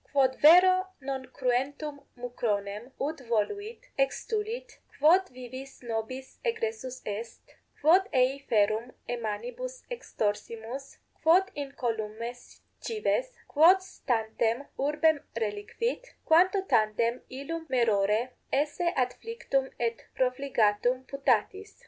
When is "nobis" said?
5.83-6.39